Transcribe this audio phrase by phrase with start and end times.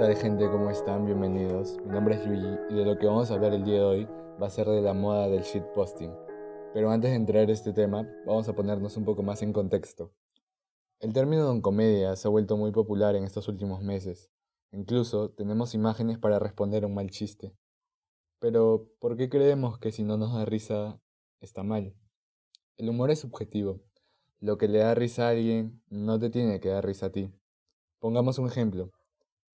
[0.00, 0.50] tal gente?
[0.50, 1.04] ¿Cómo están?
[1.04, 1.76] Bienvenidos.
[1.84, 4.08] Mi nombre es Yuji y de lo que vamos a hablar el día de hoy
[4.40, 6.10] va a ser de la moda del shitposting.
[6.72, 10.10] Pero antes de entrar en este tema, vamos a ponernos un poco más en contexto.
[11.00, 14.30] El término don comedia se ha vuelto muy popular en estos últimos meses.
[14.72, 17.54] Incluso tenemos imágenes para responder a un mal chiste.
[18.38, 20.98] Pero, ¿por qué creemos que si no nos da risa
[21.42, 21.94] está mal?
[22.78, 23.82] El humor es subjetivo.
[24.40, 27.30] Lo que le da risa a alguien no te tiene que dar risa a ti.
[27.98, 28.92] Pongamos un ejemplo.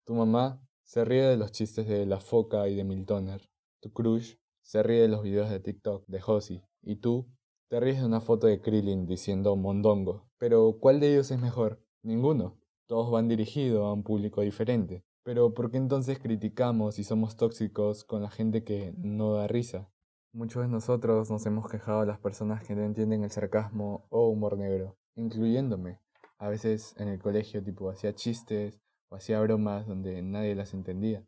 [0.04, 3.48] Tu mamá se ríe de los chistes de La Foca y de Miltoner.
[3.80, 6.64] Tu crush se ríe de los videos de TikTok de Josie.
[6.82, 7.28] Y tú
[7.68, 10.28] te ríes de una foto de Krillin diciendo mondongo.
[10.38, 11.80] Pero ¿cuál de ellos es mejor?
[12.02, 12.58] Ninguno.
[12.88, 15.04] Todos van dirigidos a un público diferente.
[15.22, 19.88] Pero ¿por qué entonces criticamos y somos tóxicos con la gente que no da risa?
[20.32, 24.26] Muchos de nosotros nos hemos quejado de las personas que no entienden el sarcasmo o
[24.28, 26.00] humor negro, incluyéndome.
[26.38, 28.82] A veces en el colegio tipo hacía chistes
[29.12, 31.24] o hacía bromas donde nadie las entendía.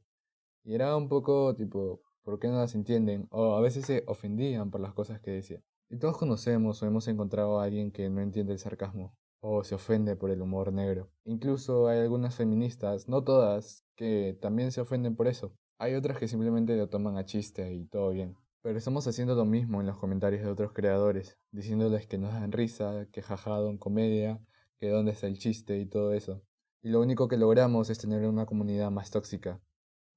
[0.65, 3.29] Y era un poco tipo, ¿por qué no las entienden?
[3.31, 5.63] O a veces se ofendían por las cosas que decía.
[5.91, 9.75] Y todos conocemos o hemos encontrado a alguien que no entiende el sarcasmo o se
[9.75, 11.11] ofende por el humor negro.
[11.25, 15.55] Incluso hay algunas feministas, no todas, que también se ofenden por eso.
[15.77, 18.35] Hay otras que simplemente lo toman a chiste y todo bien.
[18.63, 22.53] Pero estamos haciendo lo mismo en los comentarios de otros creadores, diciéndoles que nos dan
[22.53, 24.41] risa, que jajado en comedia,
[24.79, 26.43] que dónde está el chiste y todo eso.
[26.85, 29.59] Y lo único que logramos es tener una comunidad más tóxica,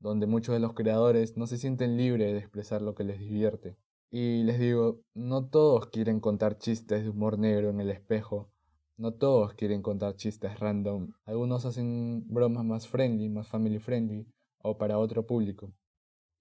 [0.02, 3.78] donde muchos de los creadores no se sienten libres de expresar lo que les divierte.
[4.12, 8.52] Y les digo, no todos quieren contar chistes de humor negro en el espejo,
[8.98, 14.78] no todos quieren contar chistes random, algunos hacen bromas más friendly, más family friendly, o
[14.78, 15.72] para otro público.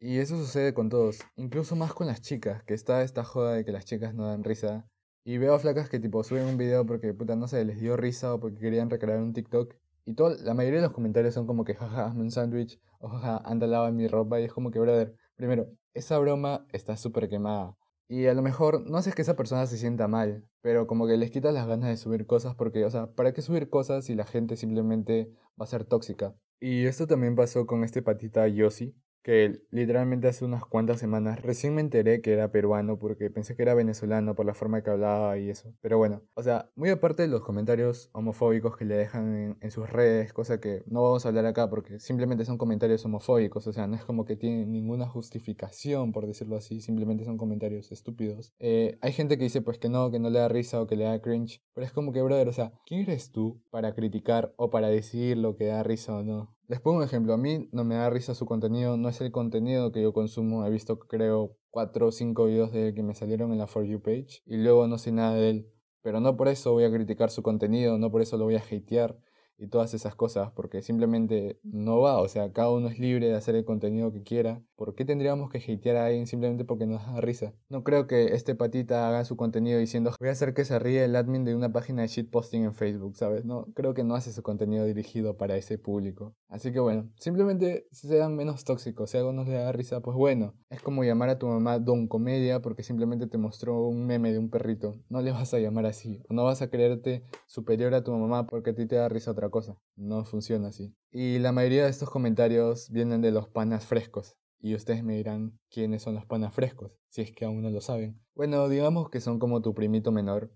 [0.01, 3.65] Y eso sucede con todos, incluso más con las chicas, que está esta joda de
[3.65, 4.91] que las chicas no dan risa.
[5.25, 8.35] Y veo flacas que tipo suben un video porque puta no sé, les dio risa
[8.35, 9.77] o porque querían recrear un TikTok.
[10.07, 13.09] Y todo, la mayoría de los comentarios son como que jaja, hazme un sándwich, o
[13.09, 14.41] jaja, anda lava mi ropa.
[14.41, 17.77] Y es como que, brother, primero, esa broma está súper quemada.
[18.09, 21.17] Y a lo mejor no haces que esa persona se sienta mal, pero como que
[21.17, 24.15] les quitas las ganas de subir cosas porque, o sea, ¿para qué subir cosas si
[24.15, 25.29] la gente simplemente
[25.61, 26.33] va a ser tóxica?
[26.61, 28.95] Y esto también pasó con este patita Yossi,
[29.27, 33.63] que literalmente hace unas cuantas semanas recién me enteré que era peruano porque pensé que
[33.63, 35.75] era venezolano por la forma que hablaba y eso.
[35.81, 39.91] Pero bueno, o sea, muy aparte de los comentarios homofóbicos que le dejan en, sus
[39.91, 43.89] redes, cosa que no vamos a hablar acá porque simplemente son comentarios homofóbicos, o sea,
[43.89, 48.55] no es como que tienen ninguna justificación, por decirlo así, simplemente son comentarios estúpidos.
[48.61, 50.95] Eh, hay gente que dice pues que no, que no le da risa o que
[50.95, 54.55] le da cringe, pero es como que, brother, o sea, ¿quién eres tú para criticar
[54.55, 56.56] o para decidir lo que da risa o no?
[56.69, 59.31] Les pongo un ejemplo, a mí no me da risa su contenido, no es el
[59.31, 63.15] contenido que yo consumo, he visto creo 4 o 5 videos de él que me
[63.15, 65.73] salieron en la For You page y luego no sé nada de él,
[66.03, 68.65] pero no por eso voy a criticar su contenido, no por eso lo voy a
[68.69, 69.17] hatear,
[69.59, 73.35] y todas esas cosas, porque simplemente no va, o sea, cada uno es libre de
[73.35, 74.63] hacer el contenido que quiera.
[74.77, 77.55] ¿Por qué tendríamos que hatear a alguien simplemente porque nos da risa?
[77.69, 81.05] No creo que este patita haga su contenido diciendo voy a hacer que se ríe
[81.05, 83.45] el admin de una página de shitposting en Facebook, ¿sabes?
[83.45, 86.35] No, creo que no hace su contenido dirigido para ese público.
[86.49, 90.55] Así que bueno, simplemente sean menos tóxicos, si algo nos le da risa, pues bueno,
[90.69, 94.39] es como llamar a tu mamá Don Comedia porque simplemente te mostró un meme de
[94.39, 94.97] un perrito.
[95.09, 98.71] No le vas a llamar así, no vas a creerte superior a tu mamá porque
[98.71, 99.79] a ti te da risa otra cosa.
[99.97, 100.95] No funciona así.
[101.11, 104.37] Y la mayoría de estos comentarios vienen de los panas frescos.
[104.61, 107.81] Y ustedes me dirán quiénes son los panas frescos, si es que aún no lo
[107.81, 108.21] saben.
[108.35, 110.51] Bueno, digamos que son como tu primito menor,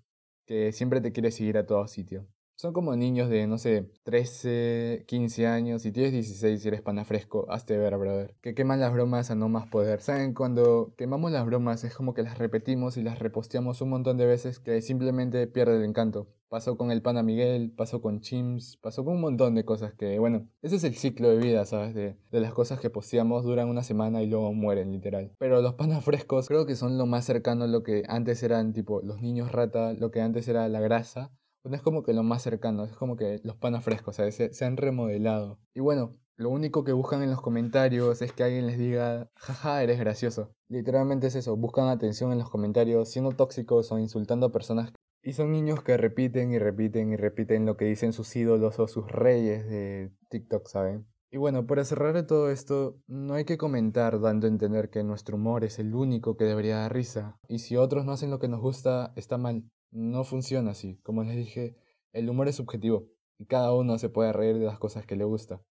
[0.46, 2.26] que siempre te quiere seguir a todo sitio.
[2.60, 5.80] Son como niños de, no sé, 13, 15 años.
[5.80, 8.34] Si tienes 16 y eres pana fresco, hazte ver, brother.
[8.42, 10.02] Que queman las bromas a no más poder.
[10.02, 10.34] ¿Saben?
[10.34, 14.26] Cuando quemamos las bromas es como que las repetimos y las reposteamos un montón de
[14.26, 16.28] veces que simplemente pierde el encanto.
[16.50, 20.18] Pasó con el pana Miguel, pasó con Chims, pasó con un montón de cosas que,
[20.18, 21.94] bueno, ese es el ciclo de vida, ¿sabes?
[21.94, 25.32] De, de las cosas que posteamos duran una semana y luego mueren, literal.
[25.38, 28.74] Pero los panas frescos creo que son lo más cercano a lo que antes eran,
[28.74, 31.32] tipo, los niños rata, lo que antes era la grasa
[31.64, 34.76] no es como que lo más cercano, es como que los panas frescos, se han
[34.76, 35.58] remodelado.
[35.74, 39.82] Y bueno, lo único que buscan en los comentarios es que alguien les diga, jaja,
[39.82, 40.54] eres gracioso.
[40.68, 44.90] Literalmente es eso, buscan atención en los comentarios, siendo tóxicos o insultando a personas.
[45.22, 48.88] Y son niños que repiten y repiten y repiten lo que dicen sus ídolos o
[48.88, 51.06] sus reyes de TikTok, ¿saben?
[51.30, 55.36] Y bueno, para cerrar todo esto, no hay que comentar dando a entender que nuestro
[55.36, 57.38] humor es el único que debería dar risa.
[57.48, 59.64] Y si otros no hacen lo que nos gusta, está mal.
[59.90, 61.00] No funciona así.
[61.02, 61.76] Como les dije,
[62.12, 63.08] el humor es subjetivo
[63.38, 65.62] y cada uno se puede reír de las cosas que le gusta.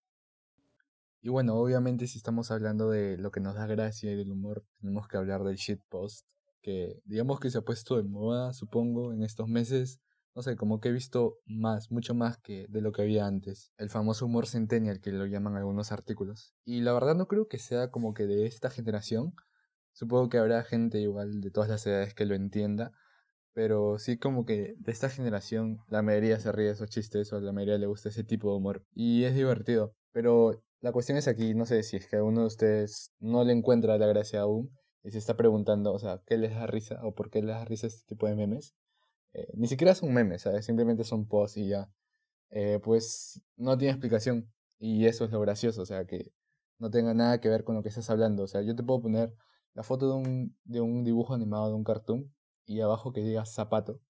[1.22, 4.64] Y bueno, obviamente si estamos hablando de lo que nos da gracia y del humor,
[4.80, 6.26] tenemos que hablar del shitpost,
[6.62, 10.00] que digamos que se ha puesto de moda, supongo, en estos meses,
[10.34, 13.72] no sé, como que he visto más, mucho más que de lo que había antes.
[13.76, 16.54] El famoso humor centennial que lo llaman algunos artículos.
[16.64, 19.34] Y la verdad no creo que sea como que de esta generación.
[19.92, 22.92] Supongo que habrá gente igual de todas las edades que lo entienda.
[23.52, 27.40] Pero sí como que de esta generación la mayoría se ríe de esos chistes o
[27.40, 28.84] la mayoría le gusta ese tipo de humor.
[28.94, 29.94] Y es divertido.
[30.12, 33.44] Pero la cuestión es aquí, no sé si es que a uno de ustedes no
[33.44, 34.70] le encuentra la gracia aún
[35.02, 37.64] y se está preguntando, o sea, ¿qué les da risa o por qué les da
[37.64, 38.74] risa este tipo de memes?
[39.32, 40.64] Eh, ni siquiera son memes, ¿sabes?
[40.66, 41.90] Simplemente son posts y ya.
[42.50, 44.50] Eh, pues no tiene explicación.
[44.78, 46.32] Y eso es lo gracioso, o sea, que
[46.78, 48.44] no tenga nada que ver con lo que estás hablando.
[48.44, 49.34] O sea, yo te puedo poner
[49.74, 52.32] la foto de un, de un dibujo animado, de un cartoon,
[52.66, 54.00] y abajo que diga zapato.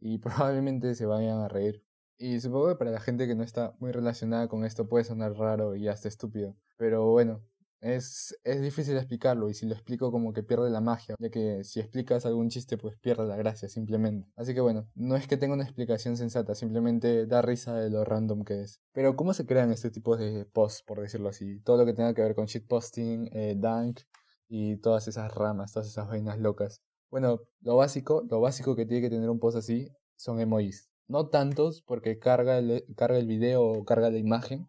[0.00, 1.82] Y probablemente se vayan a reír.
[2.18, 5.34] Y supongo que para la gente que no está muy relacionada con esto puede sonar
[5.34, 6.56] raro y hasta estúpido.
[6.76, 7.44] Pero bueno,
[7.80, 11.62] es, es difícil explicarlo y si lo explico como que pierde la magia, ya que
[11.64, 14.28] si explicas algún chiste pues pierde la gracia simplemente.
[14.36, 18.04] Así que bueno, no es que tenga una explicación sensata, simplemente da risa de lo
[18.04, 18.80] random que es.
[18.92, 21.60] Pero ¿cómo se crean este tipo de posts, por decirlo así?
[21.60, 24.00] Todo lo que tenga que ver con shitposting, eh, dunk
[24.48, 26.82] y todas esas ramas, todas esas vainas locas.
[27.10, 30.90] Bueno, lo básico, lo básico que tiene que tener un post así son emojis.
[31.06, 34.66] No tantos porque carga el, carga el video o carga la imagen,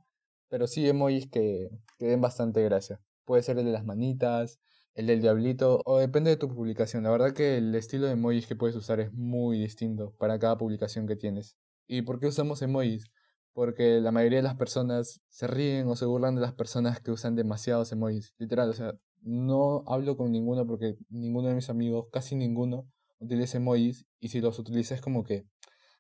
[0.47, 3.01] pero sí emojis que, que den bastante gracia.
[3.25, 4.59] Puede ser el de las manitas,
[4.94, 7.03] el del diablito, o depende de tu publicación.
[7.03, 10.57] La verdad que el estilo de emojis que puedes usar es muy distinto para cada
[10.57, 11.57] publicación que tienes.
[11.88, 13.12] ¿Y por qué usamos emojis?
[13.53, 17.12] Porque la mayoría de las personas se ríen o se burlan de las personas que
[17.12, 18.33] usan demasiados emojis.
[18.38, 22.88] Literal, o sea, no hablo con ninguno porque ninguno de mis amigos, casi ninguno,
[23.19, 24.06] utiliza emojis.
[24.19, 25.45] Y si los utiliza es como que,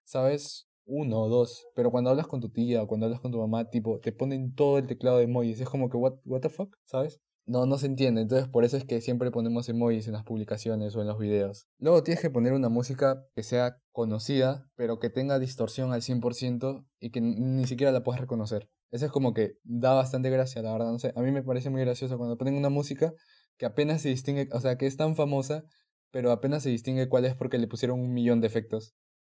[0.03, 0.69] ¿sabes?
[0.89, 3.69] uno o dos, pero cuando hablas con tu tía o cuando hablas con tu mamá,
[3.69, 6.75] tipo, te ponen todo el teclado de emojis, es como que, what, what the fuck,
[6.85, 7.21] ¿sabes?
[7.45, 10.95] No, no se entiende, entonces por eso es que siempre ponemos emojis en las publicaciones
[10.95, 11.67] o en los videos.
[11.79, 16.85] Luego tienes que poner una música que sea conocida, pero que tenga distorsión al 100%
[16.99, 18.69] y que ni siquiera la puedas reconocer.
[18.91, 21.69] Eso es como que da bastante gracia, la verdad, no sé, a mí me parece
[21.69, 23.13] muy gracioso cuando ponen una música
[23.57, 25.63] que apenas se distingue, o sea, que es tan famosa,
[26.11, 28.95] pero apenas se distingue cuál es porque le pusieron un millón de efectos.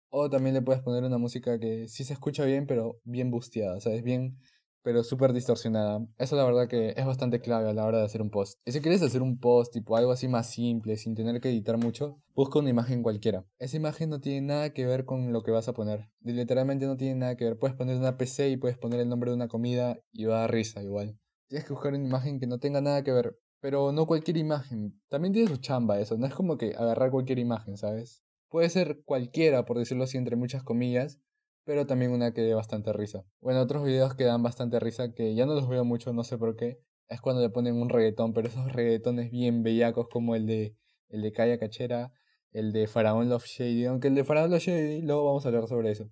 [0.09, 3.79] O también le puedes poner una música que sí se escucha bien, pero bien busteada,
[3.81, 4.03] ¿sabes?
[4.03, 4.38] Bien,
[4.83, 6.06] pero súper distorsionada.
[6.18, 8.59] Eso la verdad que es bastante clave a la hora de hacer un post.
[8.65, 11.77] Y si quieres hacer un post tipo algo así más simple, sin tener que editar
[11.77, 13.45] mucho, busca una imagen cualquiera.
[13.59, 16.09] Esa imagen no tiene nada que ver con lo que vas a poner.
[16.21, 17.57] Literalmente no tiene nada que ver.
[17.57, 20.41] Puedes poner una PC y puedes poner el nombre de una comida y va a
[20.41, 21.18] dar risa igual.
[21.47, 23.39] Tienes que buscar una imagen que no tenga nada que ver.
[23.62, 25.00] Pero no cualquier imagen.
[25.07, 26.18] También tiene su chamba eso.
[26.18, 28.21] No es como que agarrar cualquier imagen, ¿sabes?
[28.50, 31.19] Puede ser cualquiera, por decirlo así, entre muchas comillas,
[31.65, 33.24] pero también una que dé bastante risa.
[33.42, 36.38] Bueno, otros videos que dan bastante risa, que ya no los veo mucho, no sé
[36.38, 36.80] por qué,
[37.10, 40.75] es cuando le ponen un reggaetón, pero esos reggaetones bien bellacos como el de,
[41.10, 42.12] el de Kaya Cachera,
[42.51, 45.68] el de Faraón Love Shady, aunque el de Faraón Love Shady, luego vamos a hablar
[45.68, 46.10] sobre eso.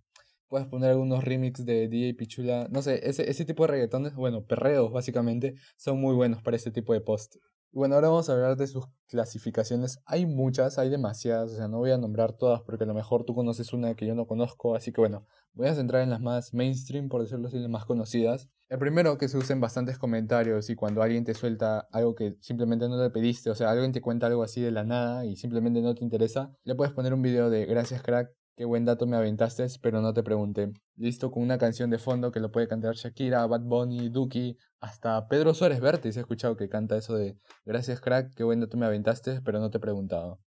[0.47, 4.45] Puedes poner algunos remix de DJ Pichula, no sé, ese, ese tipo de reggaetones, bueno,
[4.45, 7.35] perreos básicamente, son muy buenos para este tipo de post.
[7.73, 10.01] Bueno, ahora vamos a hablar de sus clasificaciones.
[10.05, 13.23] Hay muchas, hay demasiadas, o sea, no voy a nombrar todas porque a lo mejor
[13.23, 16.21] tú conoces una que yo no conozco, así que bueno, voy a centrar en las
[16.21, 18.49] más mainstream, por decirlo así, las más conocidas.
[18.69, 22.87] El primero que se usen bastantes comentarios y cuando alguien te suelta algo que simplemente
[22.87, 25.81] no le pediste, o sea, alguien te cuenta algo así de la nada y simplemente
[25.81, 28.31] no te interesa, le puedes poner un video de gracias crack,
[28.61, 30.71] Qué buen dato me aventaste, pero no te pregunté.
[30.95, 35.27] Listo con una canción de fondo que lo puede cantar Shakira, Bad Bunny, Duki, hasta
[35.27, 36.17] Pedro Suárez Vértiz.
[36.17, 39.71] He escuchado que canta eso de Gracias crack, qué buen dato me aventaste, pero no
[39.71, 40.39] te he preguntado.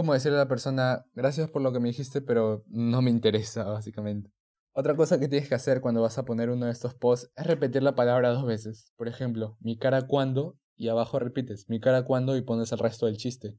[0.00, 3.64] Como decirle a la persona, gracias por lo que me dijiste, pero no me interesa,
[3.64, 4.32] básicamente.
[4.72, 7.46] Otra cosa que tienes que hacer cuando vas a poner uno de estos posts es
[7.46, 8.94] repetir la palabra dos veces.
[8.96, 13.04] Por ejemplo, mi cara cuando y abajo repites mi cara cuando y pones el resto
[13.04, 13.58] del chiste.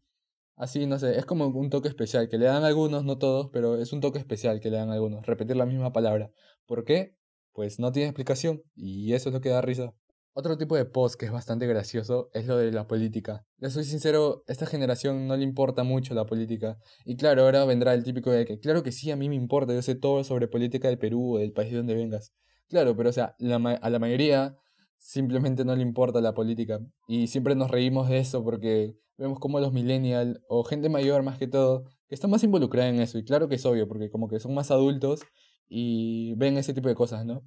[0.56, 3.78] Así, no sé, es como un toque especial que le dan algunos, no todos, pero
[3.78, 6.32] es un toque especial que le dan algunos, repetir la misma palabra.
[6.66, 7.16] ¿Por qué?
[7.54, 9.94] Pues no tiene explicación y eso es lo que da risa.
[10.34, 13.46] Otro tipo de post que es bastante gracioso es lo de la política.
[13.58, 16.78] Le soy sincero, esta generación no le importa mucho la política.
[17.04, 19.74] Y claro, ahora vendrá el típico de que, claro que sí, a mí me importa,
[19.74, 22.32] yo sé todo sobre política del Perú o del país de donde vengas.
[22.70, 24.56] Claro, pero o sea, a la mayoría
[24.98, 26.80] simplemente no le importa la política.
[27.08, 31.38] Y siempre nos reímos de eso porque vemos como los millennials o gente mayor más
[31.38, 33.18] que todo, que está más involucrada en eso.
[33.18, 35.22] Y claro que es obvio, porque como que son más adultos
[35.68, 37.44] y ven ese tipo de cosas, ¿no?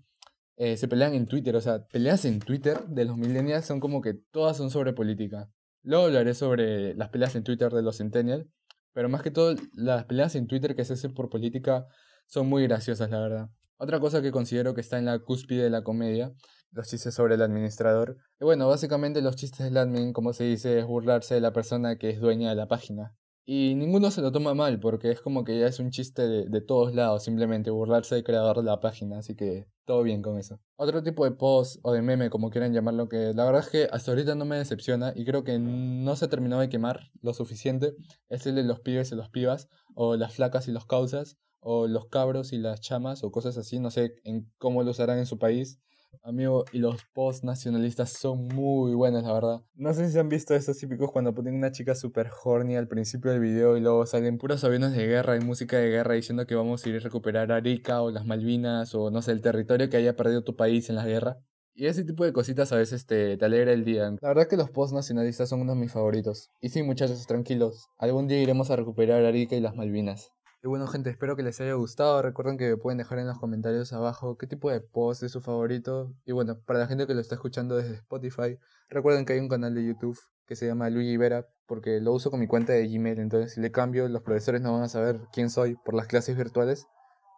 [0.57, 1.57] Eh, se pelean en Twitter.
[1.57, 5.51] O sea, peleas en Twitter de los millennials son como que todas son sobre política.
[5.83, 8.47] Luego hablaré sobre las peleas en Twitter de los centennials.
[8.93, 11.87] Pero más que todo, las peleas en Twitter que se hacen por política
[12.27, 13.51] son muy graciosas, la verdad.
[13.77, 16.33] Otra cosa que considero que está en la cúspide de la comedia,
[16.71, 18.17] los chistes sobre el administrador.
[18.41, 21.97] Y bueno, básicamente los chistes del admin, como se dice, es burlarse de la persona
[21.97, 23.15] que es dueña de la página.
[23.47, 26.47] Y ninguno se lo toma mal, porque es como que ya es un chiste de,
[26.47, 30.39] de, todos lados, simplemente burlarse del creador de la página, así que todo bien con
[30.39, 30.61] eso.
[30.77, 33.89] Otro tipo de post o de meme, como quieran llamarlo, que la verdad es que
[33.93, 37.35] hasta ahorita no me decepciona y creo que no se ha terminado de quemar lo
[37.35, 37.95] suficiente,
[38.31, 41.87] es el de los pibes y los pibas, o las flacas y los causas, o
[41.87, 45.27] los cabros y las chamas, o cosas así, no sé en cómo lo usarán en
[45.27, 45.81] su país.
[46.23, 49.63] Amigo, y los post nacionalistas son muy buenos, la verdad.
[49.75, 53.31] No sé si han visto estos típicos cuando ponen una chica super horny al principio
[53.31, 56.55] del video y luego salen puros aviones de guerra y música de guerra diciendo que
[56.55, 59.97] vamos a ir a recuperar Arica o las Malvinas o no sé, el territorio que
[59.97, 61.39] haya perdido tu país en la guerra.
[61.77, 64.09] Y ese tipo de cositas a veces te, te alegra el día.
[64.21, 66.51] La verdad que los post nacionalistas son uno de mis favoritos.
[66.61, 67.89] Y sí, muchachos, tranquilos.
[67.99, 70.31] Algún día iremos a recuperar Arica y las Malvinas.
[70.65, 72.23] Y bueno gente, espero que les haya gustado.
[72.23, 76.15] Recuerden que pueden dejar en los comentarios abajo qué tipo de post es su favorito.
[76.25, 79.51] Y bueno, para la gente que lo está escuchando desde Spotify, recuerden que hay un
[79.51, 82.89] canal de YouTube que se llama Luigi Vera, porque lo uso con mi cuenta de
[82.89, 83.19] Gmail.
[83.19, 86.35] Entonces si le cambio, los profesores no van a saber quién soy por las clases
[86.35, 86.87] virtuales.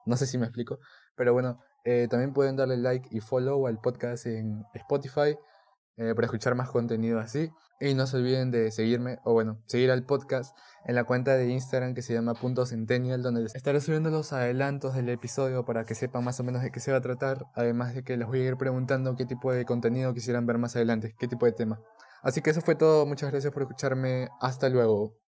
[0.04, 0.78] No sé si me explico.
[1.16, 5.36] Pero bueno, eh, también pueden darle like y follow al podcast en Spotify.
[5.98, 7.50] Eh, para escuchar más contenido así.
[7.80, 11.48] Y no se olviden de seguirme, o bueno, seguir al podcast en la cuenta de
[11.48, 15.94] Instagram que se llama Punto Centennial, donde estaré subiendo los adelantos del episodio para que
[15.94, 17.46] sepan más o menos de qué se va a tratar.
[17.54, 20.76] Además de que les voy a ir preguntando qué tipo de contenido quisieran ver más
[20.76, 21.80] adelante, qué tipo de tema.
[22.22, 25.25] Así que eso fue todo, muchas gracias por escucharme, hasta luego.